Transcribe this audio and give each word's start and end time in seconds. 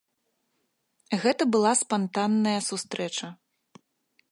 Гэта 1.25 1.43
была 1.57 1.73
спантанная 1.83 2.57
сустрэча. 2.71 3.27